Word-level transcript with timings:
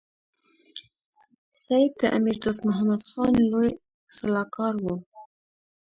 سید 1.63 1.91
د 2.01 2.03
امیر 2.17 2.37
دوست 2.43 2.61
محمد 2.67 3.01
خان 3.09 3.33
لوی 3.51 3.69
سلاکار 4.15 4.73
وو. 4.83 4.95